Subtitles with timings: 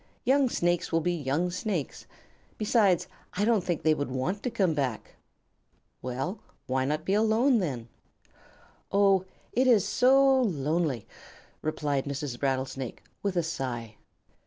[0.25, 2.07] Young Snakes will be young Snakes.
[2.57, 5.11] Besides, I don't think they would want to come back."
[6.01, 7.87] "Well, why not be alone, then?"
[8.91, 11.05] "Oh, it is so lonely,"
[11.61, 12.41] replied Mrs.
[12.41, 13.95] Rattlesnake, with a sigh.